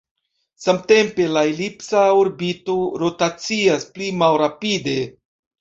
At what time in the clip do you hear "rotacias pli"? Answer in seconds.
3.05-4.09